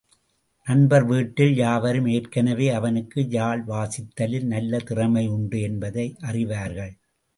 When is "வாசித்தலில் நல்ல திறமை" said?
3.67-5.25